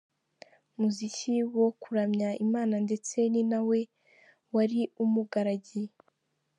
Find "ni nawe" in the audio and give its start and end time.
3.31-3.79